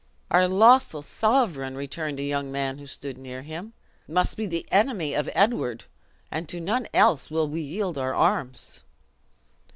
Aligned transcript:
"Our 0.31 0.47
lawful 0.47 1.03
sovereign!" 1.03 1.75
returned 1.75 2.19
a 2.19 2.23
young 2.23 2.51
man 2.51 2.79
who 2.79 2.87
stood 2.87 3.19
near 3.19 3.43
him, 3.43 3.73
"must 4.07 4.35
be 4.35 4.47
the 4.47 4.65
enemy 4.71 5.13
of 5.13 5.29
Edward; 5.35 5.83
and 6.31 6.49
to 6.49 6.59
none 6.59 6.87
else 6.91 7.29
will 7.29 7.47
we 7.47 7.61
yield 7.61 7.99
our 7.99 8.15
arms!" 8.15 8.81